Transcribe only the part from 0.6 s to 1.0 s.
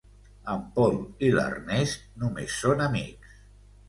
Pol